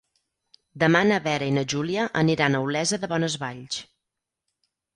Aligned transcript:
Demà 0.83 1.01
na 1.09 1.19
Vera 1.27 1.49
i 1.49 1.53
na 1.59 1.65
Júlia 1.75 2.07
aniran 2.23 2.57
a 2.57 2.63
Olesa 2.71 3.01
de 3.05 3.13
Bonesvalls. 3.15 3.81